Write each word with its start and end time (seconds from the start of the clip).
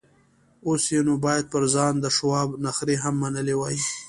اوس 0.67 0.83
يې 0.93 0.99
نو 1.07 1.13
بايد 1.25 1.45
پر 1.53 1.63
ځان 1.75 1.93
د 1.99 2.05
شواب 2.17 2.49
نخرې 2.65 2.95
هم 3.03 3.15
منلې 3.23 3.55
وای. 3.57 3.77